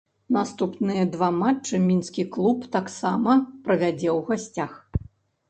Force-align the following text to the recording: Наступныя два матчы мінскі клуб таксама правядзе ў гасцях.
Наступныя 0.35 1.03
два 1.15 1.29
матчы 1.41 1.79
мінскі 1.89 2.25
клуб 2.37 2.65
таксама 2.77 3.37
правядзе 3.69 4.09
ў 4.17 4.27
гасцях. 4.33 4.71